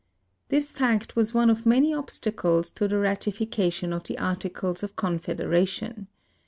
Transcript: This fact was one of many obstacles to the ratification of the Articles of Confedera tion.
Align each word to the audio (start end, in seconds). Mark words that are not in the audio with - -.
This 0.49 0.71
fact 0.71 1.15
was 1.15 1.35
one 1.35 1.51
of 1.51 1.63
many 1.67 1.93
obstacles 1.93 2.71
to 2.71 2.87
the 2.87 2.97
ratification 2.97 3.93
of 3.93 4.05
the 4.05 4.17
Articles 4.17 4.81
of 4.81 4.95
Confedera 4.95 5.67
tion. 5.67 6.07